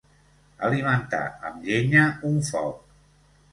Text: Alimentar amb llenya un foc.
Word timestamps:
Alimentar 0.69 1.19
amb 1.51 1.69
llenya 1.69 2.09
un 2.33 2.43
foc. 2.51 2.83